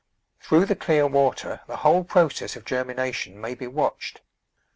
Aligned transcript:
Through 0.39 0.65
the 0.65 0.75
clear 0.75 1.05
water 1.05 1.61
the 1.67 1.75
whole 1.75 2.03
process 2.03 2.55
of 2.55 2.65
germination 2.65 3.39
may 3.39 3.53
be 3.53 3.67
watched. 3.67 4.21